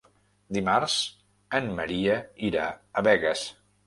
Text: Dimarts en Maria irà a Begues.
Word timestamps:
Dimarts 0.55 0.95
en 1.59 1.67
Maria 1.79 2.15
irà 2.47 2.65
a 2.71 3.05
Begues. 3.09 3.45